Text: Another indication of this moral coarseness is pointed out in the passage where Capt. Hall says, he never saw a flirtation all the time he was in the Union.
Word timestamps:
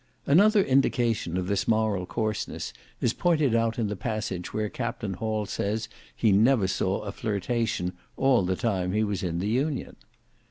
Another 0.25 0.63
indication 0.63 1.37
of 1.37 1.45
this 1.45 1.67
moral 1.67 2.07
coarseness 2.07 2.73
is 3.01 3.13
pointed 3.13 3.53
out 3.53 3.77
in 3.77 3.85
the 3.85 3.95
passage 3.95 4.51
where 4.51 4.67
Capt. 4.67 5.03
Hall 5.05 5.45
says, 5.45 5.89
he 6.15 6.31
never 6.31 6.67
saw 6.67 7.01
a 7.03 7.11
flirtation 7.11 7.93
all 8.17 8.41
the 8.43 8.55
time 8.55 8.93
he 8.93 9.03
was 9.03 9.21
in 9.21 9.37
the 9.37 9.47
Union. 9.49 9.95